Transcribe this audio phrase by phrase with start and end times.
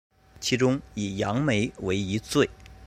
[0.39, 2.49] 其中以杨梅为一最。